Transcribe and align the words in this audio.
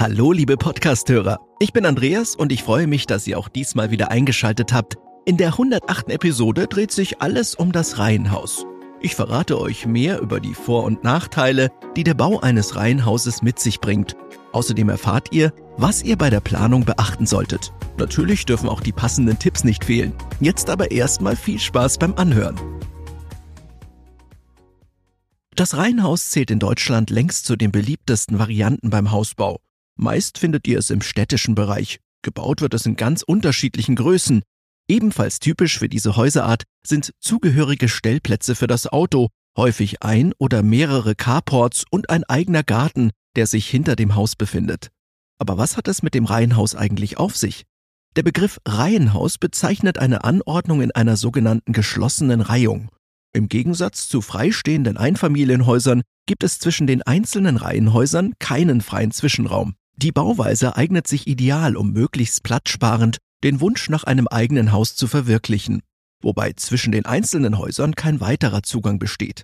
Hallo, 0.00 0.30
liebe 0.30 0.56
Podcasthörer. 0.56 1.40
Ich 1.58 1.72
bin 1.72 1.84
Andreas 1.84 2.36
und 2.36 2.52
ich 2.52 2.62
freue 2.62 2.86
mich, 2.86 3.08
dass 3.08 3.26
ihr 3.26 3.36
auch 3.36 3.48
diesmal 3.48 3.90
wieder 3.90 4.12
eingeschaltet 4.12 4.72
habt. 4.72 4.94
In 5.26 5.36
der 5.36 5.48
108. 5.48 6.10
Episode 6.10 6.68
dreht 6.68 6.92
sich 6.92 7.20
alles 7.20 7.56
um 7.56 7.72
das 7.72 7.98
Reihenhaus. 7.98 8.64
Ich 9.00 9.16
verrate 9.16 9.58
euch 9.60 9.86
mehr 9.86 10.20
über 10.20 10.38
die 10.38 10.54
Vor- 10.54 10.84
und 10.84 11.02
Nachteile, 11.02 11.70
die 11.96 12.04
der 12.04 12.14
Bau 12.14 12.38
eines 12.38 12.76
Reihenhauses 12.76 13.42
mit 13.42 13.58
sich 13.58 13.80
bringt. 13.80 14.14
Außerdem 14.52 14.88
erfahrt 14.88 15.32
ihr, 15.32 15.52
was 15.76 16.04
ihr 16.04 16.16
bei 16.16 16.30
der 16.30 16.40
Planung 16.40 16.84
beachten 16.84 17.26
solltet. 17.26 17.72
Natürlich 17.98 18.46
dürfen 18.46 18.68
auch 18.68 18.80
die 18.80 18.92
passenden 18.92 19.40
Tipps 19.40 19.64
nicht 19.64 19.84
fehlen. 19.84 20.12
Jetzt 20.38 20.70
aber 20.70 20.92
erstmal 20.92 21.34
viel 21.34 21.58
Spaß 21.58 21.98
beim 21.98 22.14
Anhören. 22.14 22.54
Das 25.56 25.76
Reihenhaus 25.76 26.30
zählt 26.30 26.52
in 26.52 26.60
Deutschland 26.60 27.10
längst 27.10 27.46
zu 27.46 27.56
den 27.56 27.72
beliebtesten 27.72 28.38
Varianten 28.38 28.90
beim 28.90 29.10
Hausbau. 29.10 29.58
Meist 30.00 30.38
findet 30.38 30.68
ihr 30.68 30.78
es 30.78 30.90
im 30.90 31.02
städtischen 31.02 31.56
Bereich. 31.56 31.98
Gebaut 32.22 32.60
wird 32.60 32.72
es 32.72 32.86
in 32.86 32.94
ganz 32.94 33.22
unterschiedlichen 33.22 33.96
Größen. 33.96 34.42
Ebenfalls 34.88 35.40
typisch 35.40 35.78
für 35.80 35.88
diese 35.88 36.16
Häuserart 36.16 36.62
sind 36.86 37.10
zugehörige 37.20 37.88
Stellplätze 37.88 38.54
für 38.54 38.68
das 38.68 38.86
Auto, 38.86 39.28
häufig 39.56 40.02
ein 40.04 40.32
oder 40.38 40.62
mehrere 40.62 41.16
Carports 41.16 41.84
und 41.90 42.10
ein 42.10 42.22
eigener 42.22 42.62
Garten, 42.62 43.10
der 43.34 43.48
sich 43.48 43.68
hinter 43.68 43.96
dem 43.96 44.14
Haus 44.14 44.36
befindet. 44.36 44.88
Aber 45.40 45.58
was 45.58 45.76
hat 45.76 45.88
es 45.88 46.02
mit 46.02 46.14
dem 46.14 46.26
Reihenhaus 46.26 46.76
eigentlich 46.76 47.18
auf 47.18 47.36
sich? 47.36 47.64
Der 48.14 48.22
Begriff 48.22 48.60
Reihenhaus 48.66 49.36
bezeichnet 49.36 49.98
eine 49.98 50.22
Anordnung 50.22 50.80
in 50.80 50.92
einer 50.92 51.16
sogenannten 51.16 51.72
geschlossenen 51.72 52.40
Reihung. 52.40 52.88
Im 53.32 53.48
Gegensatz 53.48 54.08
zu 54.08 54.22
freistehenden 54.22 54.96
Einfamilienhäusern 54.96 56.02
gibt 56.26 56.44
es 56.44 56.60
zwischen 56.60 56.86
den 56.86 57.02
einzelnen 57.02 57.56
Reihenhäusern 57.56 58.34
keinen 58.38 58.80
freien 58.80 59.10
Zwischenraum. 59.10 59.74
Die 60.00 60.12
Bauweise 60.12 60.76
eignet 60.76 61.08
sich 61.08 61.26
ideal, 61.26 61.76
um 61.76 61.92
möglichst 61.92 62.44
platzsparend 62.44 63.18
den 63.42 63.60
Wunsch 63.60 63.88
nach 63.90 64.04
einem 64.04 64.28
eigenen 64.28 64.70
Haus 64.70 64.94
zu 64.94 65.08
verwirklichen, 65.08 65.82
wobei 66.22 66.52
zwischen 66.52 66.92
den 66.92 67.04
einzelnen 67.04 67.58
Häusern 67.58 67.96
kein 67.96 68.20
weiterer 68.20 68.62
Zugang 68.62 69.00
besteht. 69.00 69.42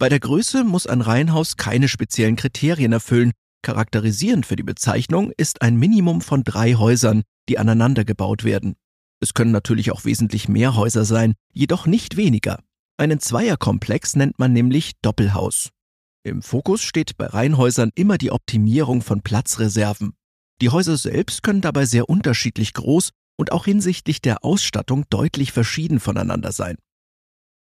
Bei 0.00 0.08
der 0.08 0.18
Größe 0.18 0.64
muss 0.64 0.88
ein 0.88 1.02
Reihenhaus 1.02 1.56
keine 1.56 1.86
speziellen 1.86 2.34
Kriterien 2.34 2.92
erfüllen, 2.92 3.30
charakterisierend 3.62 4.44
für 4.44 4.56
die 4.56 4.64
Bezeichnung 4.64 5.30
ist 5.36 5.62
ein 5.62 5.76
Minimum 5.76 6.20
von 6.20 6.42
drei 6.42 6.74
Häusern, 6.74 7.22
die 7.48 7.58
aneinander 7.58 8.04
gebaut 8.04 8.42
werden. 8.42 8.74
Es 9.20 9.34
können 9.34 9.52
natürlich 9.52 9.92
auch 9.92 10.04
wesentlich 10.04 10.48
mehr 10.48 10.74
Häuser 10.74 11.04
sein, 11.04 11.34
jedoch 11.52 11.86
nicht 11.86 12.16
weniger. 12.16 12.58
Einen 12.96 13.20
Zweierkomplex 13.20 14.16
nennt 14.16 14.40
man 14.40 14.52
nämlich 14.52 14.94
Doppelhaus. 15.00 15.70
Im 16.24 16.40
Fokus 16.40 16.82
steht 16.82 17.16
bei 17.16 17.26
Reihenhäusern 17.26 17.90
immer 17.96 18.16
die 18.16 18.30
Optimierung 18.30 19.02
von 19.02 19.22
Platzreserven. 19.22 20.14
Die 20.60 20.68
Häuser 20.68 20.96
selbst 20.96 21.42
können 21.42 21.60
dabei 21.60 21.84
sehr 21.84 22.08
unterschiedlich 22.08 22.74
groß 22.74 23.10
und 23.36 23.50
auch 23.50 23.64
hinsichtlich 23.64 24.22
der 24.22 24.44
Ausstattung 24.44 25.04
deutlich 25.10 25.50
verschieden 25.50 25.98
voneinander 25.98 26.52
sein. 26.52 26.76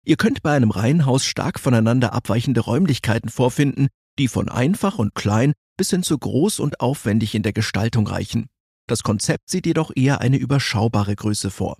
Ihr 0.04 0.16
könnt 0.16 0.42
bei 0.42 0.54
einem 0.54 0.70
Reihenhaus 0.70 1.24
stark 1.24 1.58
voneinander 1.58 2.12
abweichende 2.12 2.60
Räumlichkeiten 2.60 3.28
vorfinden, 3.28 3.88
die 4.20 4.28
von 4.28 4.48
einfach 4.48 4.98
und 4.98 5.16
klein 5.16 5.54
bis 5.76 5.90
hin 5.90 6.04
zu 6.04 6.16
groß 6.16 6.60
und 6.60 6.78
aufwendig 6.78 7.34
in 7.34 7.42
der 7.42 7.52
Gestaltung 7.52 8.06
reichen. 8.06 8.46
Das 8.86 9.02
Konzept 9.02 9.50
sieht 9.50 9.66
jedoch 9.66 9.90
eher 9.96 10.20
eine 10.20 10.36
überschaubare 10.36 11.16
Größe 11.16 11.50
vor. 11.50 11.78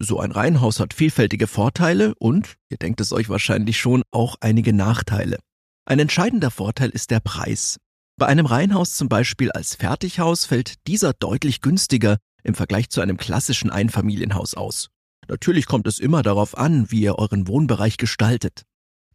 So 0.00 0.18
ein 0.18 0.32
Reihenhaus 0.32 0.80
hat 0.80 0.92
vielfältige 0.92 1.46
Vorteile 1.46 2.16
und, 2.16 2.56
ihr 2.68 2.78
denkt 2.78 3.00
es 3.00 3.12
euch 3.12 3.28
wahrscheinlich 3.28 3.78
schon, 3.78 4.02
auch 4.10 4.34
einige 4.40 4.72
Nachteile. 4.72 5.38
Ein 5.86 5.98
entscheidender 5.98 6.50
Vorteil 6.50 6.88
ist 6.90 7.10
der 7.10 7.20
Preis. 7.20 7.76
Bei 8.16 8.26
einem 8.26 8.46
Reihenhaus 8.46 8.94
zum 8.94 9.10
Beispiel 9.10 9.50
als 9.52 9.74
Fertighaus 9.74 10.46
fällt 10.46 10.86
dieser 10.86 11.12
deutlich 11.12 11.60
günstiger 11.60 12.16
im 12.42 12.54
Vergleich 12.54 12.88
zu 12.88 13.02
einem 13.02 13.18
klassischen 13.18 13.70
Einfamilienhaus 13.70 14.54
aus. 14.54 14.88
Natürlich 15.28 15.66
kommt 15.66 15.86
es 15.86 15.98
immer 15.98 16.22
darauf 16.22 16.56
an, 16.56 16.90
wie 16.90 17.02
ihr 17.02 17.18
euren 17.18 17.48
Wohnbereich 17.48 17.98
gestaltet. 17.98 18.62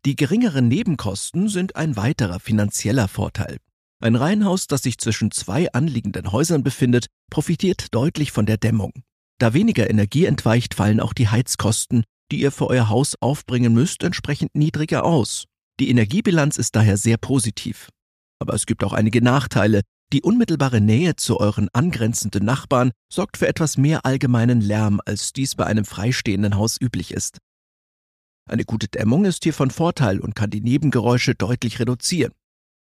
Die 0.06 0.16
geringeren 0.16 0.68
Nebenkosten 0.68 1.50
sind 1.50 1.76
ein 1.76 1.96
weiterer 1.96 2.40
finanzieller 2.40 3.08
Vorteil. 3.08 3.58
Ein 4.02 4.16
Reihenhaus, 4.16 4.68
das 4.68 4.84
sich 4.84 4.98
zwischen 5.00 5.32
zwei 5.32 5.72
anliegenden 5.74 6.32
Häusern 6.32 6.64
befindet, 6.64 7.08
profitiert 7.32 7.94
deutlich 7.96 8.32
von 8.32 8.46
der 8.46 8.58
Dämmung. 8.58 8.94
Da 9.40 9.54
weniger 9.54 9.90
Energie 9.90 10.26
entweicht, 10.26 10.76
fallen 10.76 11.00
auch 11.00 11.14
die 11.14 11.30
Heizkosten, 11.30 12.04
die 12.32 12.42
ihr 12.42 12.52
für 12.52 12.68
euer 12.68 12.90
Haus 12.90 13.16
aufbringen 13.20 13.74
müsst, 13.74 14.04
entsprechend 14.04 14.54
niedriger 14.54 15.04
aus. 15.04 15.46
Die 15.80 15.90
Energiebilanz 15.90 16.58
ist 16.58 16.76
daher 16.76 16.98
sehr 16.98 17.18
positiv. 17.18 17.90
Aber 18.40 18.54
es 18.54 18.66
gibt 18.66 18.84
auch 18.84 18.94
einige 18.94 19.22
Nachteile. 19.22 19.82
Die 20.12 20.22
unmittelbare 20.22 20.82
Nähe 20.82 21.16
zu 21.16 21.40
euren 21.40 21.70
angrenzenden 21.72 22.44
Nachbarn 22.44 22.92
sorgt 23.12 23.38
für 23.38 23.48
etwas 23.48 23.78
mehr 23.78 24.06
allgemeinen 24.06 24.60
Lärm, 24.60 25.00
als 25.06 25.34
dies 25.34 25.56
bei 25.56 25.66
einem 25.66 25.86
freistehenden 25.86 26.56
Haus 26.56 26.78
üblich 26.82 27.12
ist. 27.12 27.38
Eine 28.50 28.66
gute 28.66 28.88
Dämmung 28.88 29.26
ist 29.26 29.44
hier 29.44 29.54
von 29.54 29.70
Vorteil 29.70 30.20
und 30.20 30.36
kann 30.36 30.50
die 30.50 30.62
Nebengeräusche 30.62 31.36
deutlich 31.36 31.80
reduzieren. 31.80 32.34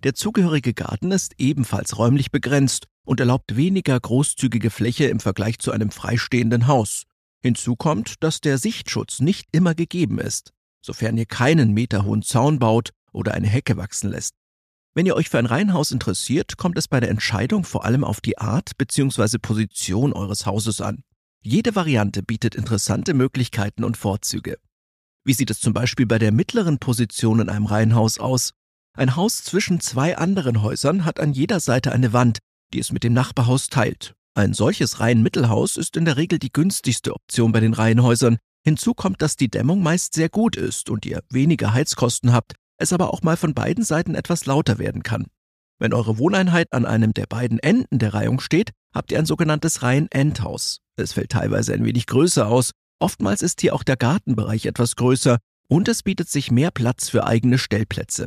Der 0.05 0.15
zugehörige 0.15 0.73
Garten 0.73 1.11
ist 1.11 1.35
ebenfalls 1.39 1.99
räumlich 1.99 2.31
begrenzt 2.31 2.87
und 3.05 3.19
erlaubt 3.19 3.56
weniger 3.56 3.99
großzügige 3.99 4.71
Fläche 4.71 5.06
im 5.06 5.21
Vergleich 5.21 5.59
zu 5.59 5.73
einem 5.73 5.91
freistehenden 5.91 6.67
Haus. 6.67 7.05
Hinzu 7.43 7.77
kommt, 7.77 8.23
dass 8.23 8.41
der 8.41 8.59
Sichtschutz 8.59 9.21
nicht 9.21 9.49
immer 9.53 9.75
gegeben 9.75 10.19
ist, 10.19 10.53
sofern 10.81 11.16
ihr 11.16 11.26
keinen 11.26 11.72
meterhohen 11.72 12.22
Zaun 12.22 12.59
baut 12.59 12.91
oder 13.12 13.34
eine 13.34 13.48
Hecke 13.48 13.76
wachsen 13.76 14.10
lässt. 14.10 14.34
Wenn 14.94 15.06
ihr 15.06 15.14
euch 15.14 15.28
für 15.28 15.38
ein 15.38 15.47
Reihenhaus 15.47 15.92
interessiert, 15.92 16.56
kommt 16.56 16.78
es 16.78 16.88
bei 16.88 17.00
der 17.00 17.10
Entscheidung 17.10 17.64
vor 17.64 17.84
allem 17.84 18.03
auf 18.03 18.20
die 18.20 18.38
Art 18.38 18.78
bzw. 18.78 19.38
Position 19.38 20.12
eures 20.12 20.47
Hauses 20.47 20.81
an. 20.81 21.03
Jede 21.42 21.75
Variante 21.75 22.22
bietet 22.22 22.54
interessante 22.54 23.14
Möglichkeiten 23.14 23.84
und 23.84 23.97
Vorzüge. 23.97 24.59
Wie 25.25 25.34
sieht 25.34 25.50
es 25.50 25.60
zum 25.60 25.72
Beispiel 25.72 26.06
bei 26.06 26.19
der 26.19 26.32
mittleren 26.32 26.78
Position 26.78 27.41
in 27.41 27.48
einem 27.48 27.66
Reihenhaus 27.66 28.19
aus? 28.19 28.53
Ein 28.97 29.16
Haus 29.16 29.44
zwischen 29.44 29.81
zwei 29.81 30.16
anderen 30.16 30.62
Häusern 30.62 31.04
hat 31.04 31.20
an 31.20 31.32
jeder 31.34 31.60
Seite 31.60 31.93
eine 31.93 32.12
Wand, 32.12 32.38
die 32.72 32.78
es 32.78 32.91
mit 32.91 33.04
dem 33.04 33.12
Nachbarhaus 33.12 33.69
teilt. 33.69 34.14
Ein 34.34 34.54
solches 34.54 35.00
Reihenmittelhaus 35.00 35.76
ist 35.76 35.97
in 35.97 36.04
der 36.04 36.16
Regel 36.16 36.38
die 36.38 36.53
günstigste 36.53 37.12
Option 37.14 37.53
bei 37.53 37.60
den 37.60 37.75
Reihenhäusern. 37.75 38.38
Hinzu 38.66 38.94
kommt, 38.94 39.22
dass 39.22 39.37
die 39.37 39.49
Dämmung 39.49 39.81
meist 39.81 40.15
sehr 40.15 40.28
gut 40.28 40.56
ist 40.56 40.91
und 40.91 41.06
ihr 41.06 41.22
weniger 41.31 41.72
Heizkosten 41.72 42.32
habt, 42.32 42.54
es 42.78 42.93
aber 42.93 43.15
auch 43.15 43.22
mal 43.22 43.37
von 43.37 43.54
beiden 43.54 43.84
Seiten 43.84 44.16
etwas 44.16 44.44
lauter 44.44 44.78
werden 44.78 45.04
kann. 45.04 45.27
Wenn 45.78 45.94
eure 45.94 46.19
Wohneinheit 46.19 46.72
an 46.72 46.84
einem 46.84 47.15
der 47.15 47.26
beiden 47.26 47.60
Enden 47.60 48.00
der 48.00 48.12
Reihung 48.12 48.41
steht, 48.41 48.72
habt 48.93 49.12
ihr 49.12 49.21
ein 49.21 49.25
sogenanntes 49.25 49.84
Reihen-Endhaus. 49.84 50.81
Es 50.97 51.12
fällt 51.12 51.31
teilweise 51.31 51.75
ein 51.75 51.84
wenig 51.84 52.06
größer 52.06 52.49
aus, 52.49 52.72
oftmals 52.99 53.41
ist 53.41 53.60
hier 53.60 53.72
auch 53.72 53.84
der 53.84 53.97
Gartenbereich 53.97 54.66
etwas 54.66 54.97
größer 54.97 55.38
und 55.69 55.87
es 55.87 56.03
bietet 56.03 56.28
sich 56.28 56.50
mehr 56.50 56.72
Platz 56.72 57.09
für 57.09 57.25
eigene 57.25 57.59
Stellplätze. 57.59 58.26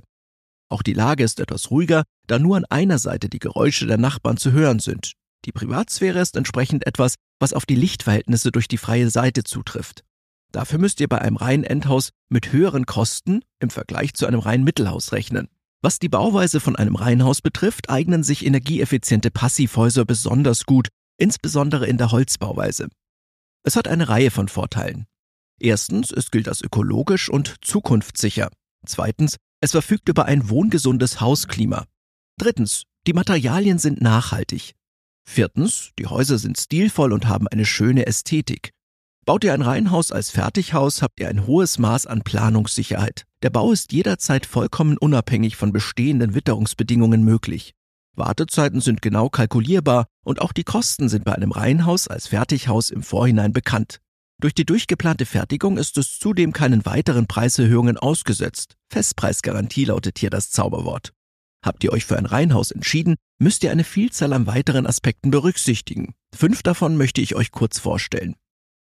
Auch 0.70 0.84
die 0.84 0.94
Lage 0.94 1.26
ist 1.26 1.42
etwas 1.42 1.70
ruhiger, 1.70 2.04
da 2.28 2.40
nur 2.40 2.56
an 2.56 2.64
einer 2.64 2.98
Seite 2.98 3.28
die 3.28 3.40
Geräusche 3.40 3.88
der 3.88 3.98
Nachbarn 3.98 4.38
zu 4.38 4.54
hören 4.54 4.80
sind. 4.80 5.12
Die 5.44 5.52
Privatsphäre 5.52 6.22
ist 6.22 6.38
entsprechend 6.38 6.88
etwas, 6.88 7.16
was 7.42 7.52
auf 7.52 7.66
die 7.66 7.76
Lichtverhältnisse 7.76 8.54
durch 8.54 8.70
die 8.70 8.78
freie 8.78 9.10
Seite 9.10 9.44
zutrifft. 9.44 10.06
Dafür 10.52 10.80
müsst 10.80 11.00
ihr 11.00 11.08
bei 11.08 11.20
einem 11.20 11.36
reinen 11.36 11.64
Endhaus 11.64 12.10
mit 12.30 12.52
höheren 12.52 12.86
Kosten 12.86 13.42
im 13.60 13.70
Vergleich 13.70 14.14
zu 14.14 14.26
einem 14.26 14.40
reinen 14.40 14.64
Mittelhaus 14.64 15.12
rechnen. 15.12 15.48
Was 15.82 16.00
die 16.00 16.10
Bauweise 16.10 16.60
von 16.60 16.76
einem 16.76 16.96
Reihenhaus 16.96 17.42
betrifft, 17.42 17.90
eignen 17.90 18.24
sich 18.24 18.46
energieeffiziente 18.46 19.32
Passivhäuser 19.32 20.06
besonders 20.06 20.66
gut, 20.66 20.90
insbesondere 21.18 21.88
in 21.88 21.98
der 21.98 22.12
Holzbauweise. 22.12 22.90
Es 23.64 23.76
hat 23.76 23.88
eine 23.88 24.10
Reihe 24.10 24.32
von 24.32 24.48
Vorteilen. 24.48 25.06
Erstens, 25.60 26.12
es 26.12 26.32
gilt 26.32 26.48
als 26.48 26.62
ökologisch 26.62 27.30
und 27.30 27.56
zukunftssicher. 27.62 28.50
Zweitens, 28.86 29.38
es 29.62 29.72
verfügt 29.72 30.10
über 30.10 30.26
ein 30.26 30.50
wohngesundes 30.50 31.22
Hausklima. 31.22 31.86
Drittens, 32.38 32.84
die 33.08 33.14
Materialien 33.14 33.78
sind 33.78 34.02
nachhaltig. 34.02 34.74
Viertens, 35.26 35.92
die 36.00 36.08
Häuser 36.08 36.38
sind 36.38 36.58
stilvoll 36.58 37.14
und 37.14 37.28
haben 37.28 37.48
eine 37.48 37.66
schöne 37.66 38.08
Ästhetik. 38.08 38.72
Baut 39.30 39.44
ihr 39.44 39.54
ein 39.54 39.62
Reihenhaus 39.62 40.12
als 40.12 40.32
Fertighaus, 40.32 41.04
habt 41.04 41.20
ihr 41.20 41.30
ein 41.30 41.46
hohes 41.46 41.78
Maß 41.78 42.08
an 42.08 42.24
Planungssicherheit. 42.24 43.26
Der 43.44 43.52
Bau 43.52 43.72
ist 43.72 43.94
jederzeit 43.94 44.48
vollkommen 44.48 44.98
unabhängig 44.98 45.56
von 45.56 45.72
bestehenden 45.72 46.34
Witterungsbedingungen 46.34 47.24
möglich. 47.24 47.76
Wartezeiten 48.16 48.82
sind 48.82 49.04
genau 49.04 49.30
kalkulierbar 49.30 50.08
und 50.26 50.42
auch 50.42 50.52
die 50.52 50.64
Kosten 50.64 51.10
sind 51.10 51.26
bei 51.26 51.36
einem 51.36 51.52
Reihenhaus 51.52 52.08
als 52.08 52.26
Fertighaus 52.26 52.90
im 52.90 53.04
Vorhinein 53.04 53.54
bekannt. 53.54 54.00
Durch 54.42 54.56
die 54.56 54.66
durchgeplante 54.66 55.28
Fertigung 55.28 55.78
ist 55.78 56.00
es 56.00 56.18
zudem 56.18 56.52
keinen 56.52 56.88
weiteren 56.88 57.28
Preiserhöhungen 57.28 58.00
ausgesetzt. 58.00 58.78
Festpreisgarantie 58.92 59.86
lautet 59.86 60.18
hier 60.18 60.32
das 60.32 60.50
Zauberwort. 60.50 61.14
Habt 61.64 61.84
ihr 61.84 61.94
euch 61.94 62.06
für 62.06 62.18
ein 62.18 62.26
Reihenhaus 62.26 62.72
entschieden, 62.72 63.14
müsst 63.38 63.64
ihr 63.64 63.70
eine 63.70 63.84
Vielzahl 63.84 64.34
an 64.34 64.48
weiteren 64.48 64.88
Aspekten 64.88 65.30
berücksichtigen. 65.30 66.16
Fünf 66.36 66.64
davon 66.64 66.98
möchte 66.98 67.22
ich 67.22 67.36
euch 67.36 67.52
kurz 67.52 67.78
vorstellen. 67.78 68.36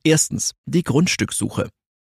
Erstens, 0.06 0.52
die 0.66 0.84
Grundstückssuche. 0.84 1.70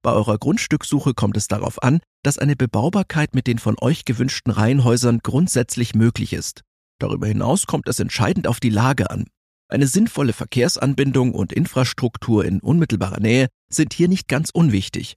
Bei 0.02 0.12
eurer 0.12 0.40
Grundstückssuche 0.40 1.14
kommt 1.14 1.38
es 1.38 1.48
darauf 1.48 1.84
an, 1.84 2.00
dass 2.24 2.40
eine 2.40 2.56
Bebaubarkeit 2.56 3.36
mit 3.36 3.46
den 3.46 3.60
von 3.60 3.76
euch 3.80 4.06
gewünschten 4.06 4.52
Reihenhäusern 4.52 5.20
grundsätzlich 5.22 5.94
möglich 5.94 6.34
ist. 6.34 6.62
Darüber 7.00 7.28
hinaus 7.28 7.68
kommt 7.68 7.88
es 7.88 8.00
entscheidend 8.00 8.48
auf 8.48 8.60
die 8.60 8.72
Lage 8.72 9.12
an. 9.12 9.28
Eine 9.68 9.86
sinnvolle 9.86 10.34
Verkehrsanbindung 10.34 11.34
und 11.34 11.54
Infrastruktur 11.54 12.44
in 12.44 12.60
unmittelbarer 12.60 13.20
Nähe 13.20 13.50
sind 13.70 13.94
hier 13.94 14.08
nicht 14.08 14.28
ganz 14.28 14.50
unwichtig. 14.50 15.16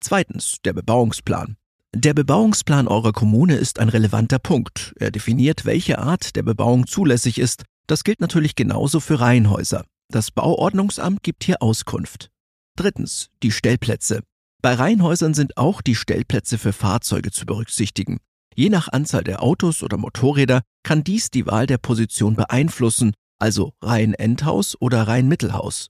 Zweitens, 0.00 0.58
der 0.64 0.74
Bebauungsplan. 0.74 1.56
Der 1.92 2.14
Bebauungsplan 2.14 2.86
eurer 2.86 3.12
Kommune 3.12 3.56
ist 3.56 3.80
ein 3.80 3.88
relevanter 3.88 4.38
Punkt. 4.38 4.92
Er 5.00 5.10
definiert, 5.10 5.64
welche 5.64 5.98
Art 5.98 6.36
der 6.36 6.42
Bebauung 6.44 6.86
zulässig 6.86 7.38
ist. 7.38 7.64
Das 7.88 8.04
gilt 8.04 8.20
natürlich 8.20 8.54
genauso 8.54 9.00
für 9.00 9.18
Reihenhäuser. 9.18 9.84
Das 10.08 10.30
Bauordnungsamt 10.30 11.22
gibt 11.22 11.44
hier 11.44 11.62
Auskunft. 11.62 12.30
Drittens, 12.76 13.30
die 13.42 13.50
Stellplätze. 13.50 14.22
Bei 14.62 14.74
Reihenhäusern 14.74 15.34
sind 15.34 15.56
auch 15.56 15.82
die 15.82 15.94
Stellplätze 15.94 16.58
für 16.58 16.72
Fahrzeuge 16.72 17.30
zu 17.30 17.46
berücksichtigen. 17.46 18.18
Je 18.54 18.68
nach 18.68 18.88
Anzahl 18.88 19.24
der 19.24 19.42
Autos 19.42 19.82
oder 19.82 19.96
Motorräder 19.96 20.62
kann 20.82 21.04
dies 21.04 21.30
die 21.30 21.46
Wahl 21.46 21.66
der 21.66 21.78
Position 21.78 22.36
beeinflussen, 22.36 23.14
also 23.38 23.72
Reihen-Endhaus 23.82 24.76
oder 24.80 25.02
Reihen-Mittelhaus. 25.02 25.88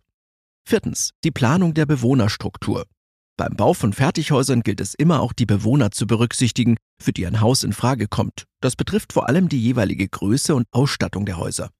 Viertens, 0.69 1.11
die 1.23 1.31
Planung 1.31 1.75
der 1.75 1.87
Bewohnerstruktur. 1.87 2.87
Beim 3.37 3.55
Bau 3.55 3.75
von 3.75 3.93
Fertighäusern 3.93 4.63
gilt 4.63 4.81
es 4.81 4.95
immer 4.95 5.21
auch 5.21 5.35
die 5.35 5.47
Bewohner 5.47 5.91
zu 5.91 6.07
berücksichtigen, 6.07 6.77
für 7.01 7.13
die 7.13 7.27
ein 7.27 7.41
Haus 7.41 7.65
in 7.65 7.75
Frage 7.75 8.09
kommt. 8.09 8.45
Das 8.63 8.77
betrifft 8.77 9.13
vor 9.13 9.29
allem 9.29 9.49
die 9.49 9.61
jeweilige 9.61 10.09
Größe 10.09 10.55
und 10.55 10.67
Ausstattung 10.73 11.27
der 11.27 11.37
Häuser. 11.37 11.71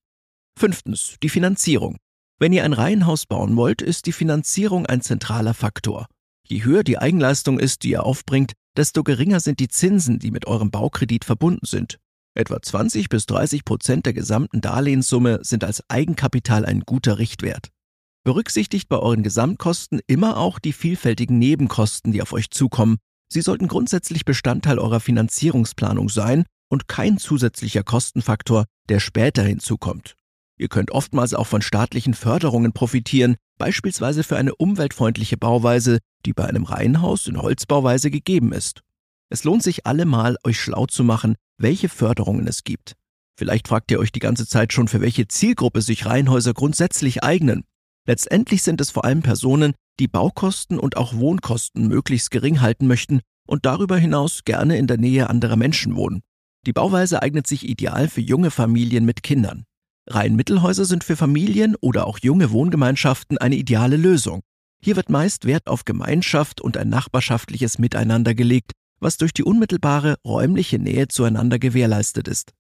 Fünftens, 0.59 1.17
die 1.23 1.31
Finanzierung. 1.31 1.97
Wenn 2.39 2.53
ihr 2.53 2.65
ein 2.65 2.75
Reihenhaus 2.75 3.25
bauen 3.25 3.57
wollt, 3.57 3.81
ist 3.81 4.05
die 4.05 4.13
Finanzierung 4.13 4.85
ein 4.85 5.01
zentraler 5.01 5.55
Faktor. 5.55 6.07
Je 6.47 6.65
höher 6.65 6.85
die 6.85 6.99
Eigenleistung 6.99 7.59
ist, 7.59 7.83
die 7.83 7.91
ihr 7.91 8.05
aufbringt, 8.05 8.53
desto 8.77 9.03
geringer 9.03 9.41
sind 9.41 9.59
die 9.59 9.69
Zinsen, 9.69 10.19
die 10.19 10.31
mit 10.31 10.47
eurem 10.47 10.71
Baukredit 10.71 11.25
verbunden 11.25 11.65
sind. 11.65 11.97
Etwa 12.35 12.61
20 12.61 13.09
bis 13.09 13.25
30 13.25 13.65
Prozent 13.65 14.05
der 14.05 14.13
gesamten 14.13 14.61
Darlehenssumme 14.61 15.41
sind 15.43 15.65
als 15.65 15.83
Eigenkapital 15.89 16.67
ein 16.67 16.81
guter 16.81 17.19
Richtwert. 17.19 17.71
Berücksichtigt 18.23 18.91
bei 18.91 18.99
euren 18.99 19.23
Gesamtkosten 19.23 20.01
immer 20.07 20.37
auch 20.37 20.59
die 20.59 20.75
vielfältigen 20.75 21.39
Nebenkosten, 21.39 22.13
die 22.13 22.21
auf 22.21 22.35
euch 22.35 22.51
zukommen. 22.51 22.99
Sie 23.33 23.41
sollten 23.41 23.67
grundsätzlich 23.67 24.27
Bestandteil 24.27 24.79
eurer 24.79 25.01
Finanzierungsplanung 25.01 26.11
sein 26.11 26.45
und 26.69 26.87
kein 26.87 27.17
zusätzlicher 27.17 27.83
Kostenfaktor, 27.83 28.67
der 28.91 29.01
später 29.01 29.43
hinzukommt. 29.43 30.17
Ihr 30.59 30.69
könnt 30.69 30.91
oftmals 30.91 31.35
auch 31.35 31.47
von 31.47 31.61
staatlichen 31.61 32.15
Förderungen 32.15 32.73
profitieren, 32.73 33.37
beispielsweise 33.59 34.25
für 34.25 34.37
eine 34.37 34.55
umweltfreundliche 34.55 35.37
Bauweise, 35.37 35.99
die 36.25 36.33
bei 36.33 36.47
einem 36.47 36.65
Reihenhaus 36.65 37.27
in 37.27 37.41
Holzbauweise 37.41 38.11
gegeben 38.11 38.53
ist. 38.53 38.81
Es 39.29 39.45
lohnt 39.45 39.63
sich 39.63 39.87
allemal, 39.87 40.37
euch 40.45 40.61
schlau 40.61 40.87
zu 40.87 41.05
machen, 41.05 41.35
welche 41.59 41.89
Förderungen 41.89 42.47
es 42.47 42.65
gibt. 42.65 42.95
Vielleicht 43.39 43.69
fragt 43.69 43.91
ihr 43.91 43.99
euch 43.99 44.13
die 44.13 44.21
ganze 44.21 44.47
Zeit 44.47 44.73
schon, 44.73 44.89
für 44.89 45.01
welche 45.01 45.29
Zielgruppe 45.29 45.83
sich 45.83 46.07
Reihenhäuser 46.07 46.55
grundsätzlich 46.55 47.23
eignen. 47.23 47.65
Letztendlich 48.07 48.63
sind 48.63 48.81
es 48.81 48.91
vor 48.91 49.05
allem 49.05 49.23
Personen, 49.23 49.75
die 49.99 50.09
Baukosten 50.09 50.79
und 50.79 50.97
auch 50.97 51.15
Wohnkosten 51.15 51.89
möglichst 51.89 52.31
gering 52.31 52.61
halten 52.61 52.87
möchten 52.87 53.21
und 53.47 53.67
darüber 53.67 53.99
hinaus 53.99 54.45
gerne 54.45 54.79
in 54.79 54.87
der 54.87 54.99
Nähe 54.99 55.29
anderer 55.29 55.57
Menschen 55.57 55.97
wohnen. 55.97 56.23
Die 56.67 56.73
Bauweise 56.73 57.23
eignet 57.23 57.47
sich 57.47 57.69
ideal 57.69 58.09
für 58.09 58.21
junge 58.21 58.51
Familien 58.51 59.05
mit 59.05 59.23
Kindern. 59.23 59.65
Reihenmittelhäuser 60.09 60.85
sind 60.85 61.05
für 61.05 61.17
Familien 61.17 61.77
oder 61.81 62.07
auch 62.07 62.19
junge 62.19 62.51
Wohngemeinschaften 62.53 63.39
eine 63.39 63.57
ideale 63.57 63.97
Lösung. 63.97 64.43
Hier 64.81 64.97
wird 64.97 65.11
meist 65.11 65.47
Wert 65.47 65.67
auf 65.67 65.85
Gemeinschaft 65.85 66.61
und 66.61 66.77
ein 66.77 66.89
nachbarschaftliches 66.89 67.79
Miteinander 67.79 68.35
gelegt, 68.35 68.73
was 69.01 69.17
durch 69.17 69.33
die 69.33 69.43
unmittelbare 69.43 70.17
räumliche 70.25 70.79
Nähe 70.79 71.09
zueinander 71.09 71.59
gewährleistet 71.59 72.29
ist. 72.29 72.53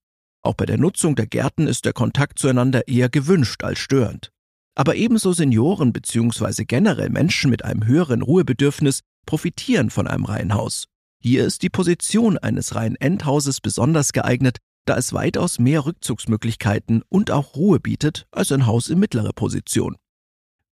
Auch 0.42 0.54
bei 0.54 0.66
der 0.66 0.78
Nutzung 0.78 1.14
der 1.14 1.26
Gärten 1.26 1.66
ist 1.66 1.84
der 1.84 1.92
Kontakt 1.92 2.38
zueinander 2.38 2.88
eher 2.88 3.08
gewünscht 3.08 3.62
als 3.64 3.78
störend. 3.78 4.30
Aber 4.74 4.96
ebenso 4.96 5.32
Senioren 5.32 5.92
bzw. 5.92 6.64
generell 6.64 7.10
Menschen 7.10 7.50
mit 7.50 7.64
einem 7.64 7.86
höheren 7.86 8.22
Ruhebedürfnis 8.22 9.00
profitieren 9.24 9.90
von 9.90 10.06
einem 10.06 10.24
Reihenhaus. 10.24 10.86
Hier 11.22 11.44
ist 11.44 11.62
die 11.62 11.70
Position 11.70 12.38
eines 12.38 12.74
Reihenendhauses 12.74 13.60
besonders 13.60 14.12
geeignet, 14.12 14.58
da 14.86 14.96
es 14.96 15.12
weitaus 15.12 15.58
mehr 15.58 15.84
Rückzugsmöglichkeiten 15.84 17.02
und 17.08 17.30
auch 17.30 17.54
Ruhe 17.54 17.80
bietet 17.80 18.26
als 18.30 18.50
ein 18.52 18.66
Haus 18.66 18.88
in 18.88 18.98
mittlerer 18.98 19.32
Position. 19.32 19.96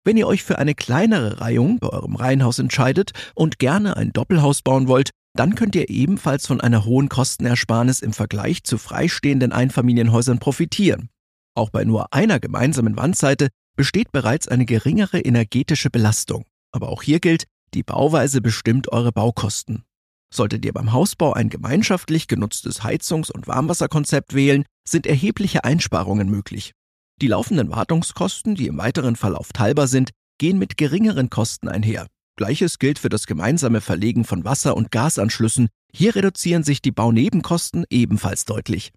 Wenn 0.04 0.18
ihr 0.18 0.28
euch 0.28 0.44
für 0.44 0.58
eine 0.58 0.74
kleinere 0.74 1.42
Reihung 1.42 1.80
bei 1.80 1.90
eurem 1.90 2.16
Reihenhaus 2.16 2.60
entscheidet 2.60 3.12
und 3.36 3.60
gerne 3.60 3.98
ein 3.98 4.14
Doppelhaus 4.14 4.62
bauen 4.62 4.88
wollt, 4.88 5.12
dann 5.34 5.56
könnt 5.56 5.76
ihr 5.76 5.90
ebenfalls 5.90 6.48
von 6.48 6.60
einer 6.60 6.86
hohen 6.86 7.08
Kostenersparnis 7.08 8.02
im 8.02 8.12
Vergleich 8.12 8.64
zu 8.64 8.78
freistehenden 8.78 9.52
Einfamilienhäusern 9.52 10.40
profitieren. 10.40 11.10
Auch 11.56 11.70
bei 11.70 11.84
nur 11.84 12.14
einer 12.14 12.40
gemeinsamen 12.40 12.98
Wandseite 12.98 13.50
besteht 13.78 14.12
bereits 14.12 14.48
eine 14.48 14.66
geringere 14.66 15.20
energetische 15.20 15.90
Belastung. 15.90 16.46
Aber 16.72 16.90
auch 16.90 17.04
hier 17.04 17.20
gilt, 17.20 17.46
die 17.74 17.84
Bauweise 17.84 18.42
bestimmt 18.42 18.92
eure 18.92 19.12
Baukosten. 19.12 19.84
Solltet 20.34 20.66
ihr 20.66 20.74
beim 20.74 20.94
Hausbau 20.94 21.34
ein 21.34 21.50
gemeinschaftlich 21.50 22.28
genutztes 22.28 22.84
Heizungs- 22.84 23.32
und 23.32 23.48
Warmwasserkonzept 23.48 24.34
wählen, 24.34 24.64
sind 24.88 25.06
erhebliche 25.06 25.64
Einsparungen 25.64 26.30
möglich. 26.30 26.74
Die 27.22 27.28
laufenden 27.28 27.70
Wartungskosten, 27.70 28.56
die 28.56 28.68
im 28.68 28.78
weiteren 28.78 29.16
Verlauf 29.16 29.52
teilbar 29.54 29.88
sind, 29.88 30.12
gehen 30.40 30.58
mit 30.58 30.78
geringeren 30.78 31.30
Kosten 31.30 31.68
einher. 31.68 32.08
Gleiches 32.38 32.80
gilt 32.80 32.98
für 32.98 33.10
das 33.10 33.28
gemeinsame 33.28 33.82
Verlegen 33.82 34.24
von 34.24 34.44
Wasser- 34.46 34.76
und 34.76 34.90
Gasanschlüssen. 34.90 35.68
Hier 35.94 36.16
reduzieren 36.16 36.64
sich 36.64 36.82
die 36.82 36.92
Baunebenkosten 36.92 37.86
ebenfalls 37.90 38.46
deutlich. 38.46 38.92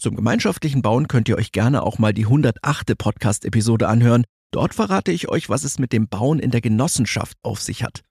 Zum 0.00 0.16
gemeinschaftlichen 0.16 0.82
Bauen 0.82 1.06
könnt 1.06 1.28
ihr 1.28 1.36
euch 1.36 1.52
gerne 1.52 1.82
auch 1.82 1.98
mal 1.98 2.14
die 2.14 2.24
108. 2.24 2.96
Podcast-Episode 2.96 3.88
anhören. 3.88 4.24
Dort 4.52 4.74
verrate 4.74 5.12
ich 5.12 5.28
euch, 5.28 5.48
was 5.48 5.64
es 5.64 5.78
mit 5.78 5.92
dem 5.92 6.08
Bauen 6.08 6.38
in 6.38 6.50
der 6.50 6.62
Genossenschaft 6.62 7.36
auf 7.42 7.60
sich 7.60 7.84
hat. 7.84 8.02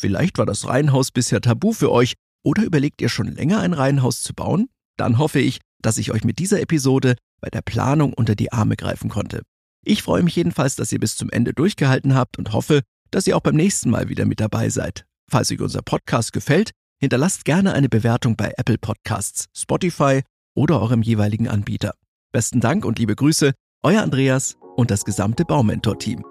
Vielleicht 0.00 0.38
war 0.38 0.46
das 0.46 0.66
Reihenhaus 0.66 1.10
bisher 1.10 1.42
tabu 1.42 1.74
für 1.74 1.92
euch 1.92 2.14
oder 2.42 2.62
überlegt 2.62 3.02
ihr 3.02 3.10
schon 3.10 3.26
länger 3.26 3.60
ein 3.60 3.74
Reihenhaus 3.74 4.22
zu 4.22 4.32
bauen? 4.32 4.70
Dann 4.96 5.18
hoffe 5.18 5.40
ich, 5.40 5.60
dass 5.82 5.98
ich 5.98 6.10
euch 6.10 6.24
mit 6.24 6.38
dieser 6.38 6.58
Episode 6.62 7.16
bei 7.42 7.50
der 7.50 7.60
Planung 7.60 8.14
unter 8.14 8.34
die 8.34 8.50
Arme 8.50 8.76
greifen 8.76 9.10
konnte. 9.10 9.42
Ich 9.84 10.02
freue 10.02 10.22
mich 10.22 10.36
jedenfalls, 10.36 10.74
dass 10.74 10.90
ihr 10.90 11.00
bis 11.00 11.16
zum 11.16 11.28
Ende 11.28 11.52
durchgehalten 11.52 12.14
habt 12.14 12.38
und 12.38 12.54
hoffe, 12.54 12.80
dass 13.10 13.26
ihr 13.26 13.36
auch 13.36 13.42
beim 13.42 13.56
nächsten 13.56 13.90
Mal 13.90 14.08
wieder 14.08 14.24
mit 14.24 14.40
dabei 14.40 14.70
seid. 14.70 15.04
Falls 15.30 15.52
euch 15.52 15.60
unser 15.60 15.82
Podcast 15.82 16.32
gefällt, 16.32 16.70
hinterlasst 16.98 17.44
gerne 17.44 17.74
eine 17.74 17.90
Bewertung 17.90 18.36
bei 18.36 18.54
Apple 18.56 18.78
Podcasts, 18.78 19.48
Spotify 19.54 20.22
oder 20.54 20.80
eurem 20.80 21.02
jeweiligen 21.02 21.46
Anbieter. 21.46 21.94
Besten 22.32 22.60
Dank 22.60 22.86
und 22.86 22.98
liebe 22.98 23.16
Grüße, 23.16 23.52
euer 23.82 24.00
Andreas 24.00 24.56
und 24.76 24.90
das 24.90 25.04
gesamte 25.04 25.44
Baumentor-Team. 25.44 26.24